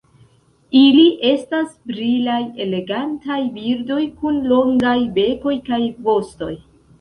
[0.77, 5.81] Ili estas brilaj elegantaj birdoj kun longaj bekoj kaj
[6.11, 6.53] vostoj.